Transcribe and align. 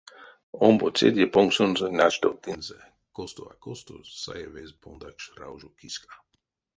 Омбоцеде 0.67 1.25
понксонзо 1.33 1.87
начтовтынзе 1.99 2.79
косто 3.15 3.41
а 3.51 3.53
косто 3.63 3.95
саевезь 4.23 4.75
пондакш 4.81 5.23
раужо 5.39 5.69
киска. 5.79 6.13